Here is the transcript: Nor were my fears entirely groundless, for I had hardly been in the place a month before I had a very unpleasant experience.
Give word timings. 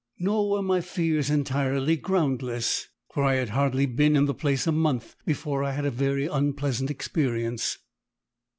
Nor 0.17 0.49
were 0.49 0.61
my 0.63 0.81
fears 0.81 1.29
entirely 1.29 1.95
groundless, 1.95 2.87
for 3.13 3.23
I 3.23 3.35
had 3.35 3.49
hardly 3.49 3.85
been 3.85 4.15
in 4.15 4.25
the 4.25 4.33
place 4.33 4.65
a 4.65 4.71
month 4.71 5.15
before 5.27 5.63
I 5.63 5.73
had 5.73 5.85
a 5.85 5.91
very 5.91 6.25
unpleasant 6.25 6.89
experience. 6.89 7.77